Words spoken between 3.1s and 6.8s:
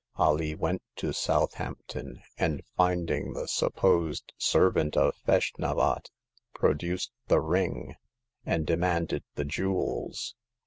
the supposed servant of Feshnavat, pro